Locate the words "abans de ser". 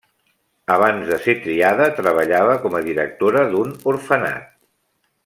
0.75-1.35